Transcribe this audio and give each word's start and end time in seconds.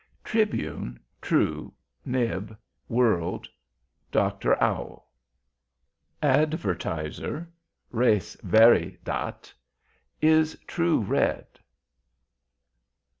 TRIBUNE. 0.23 0.99
TRUE 1.21 1.71
NIB. 2.05 2.57
WORLD. 2.89 3.47
DR. 4.11 4.57
OWL. 4.59 5.05
ADVERTISER. 6.23 7.47
{RES 8.03 8.35
VERI 8.41 8.97
DAT. 9.03 9.53
{IS 10.23 10.57
TRUE. 10.65 11.01
READ! 11.01 11.45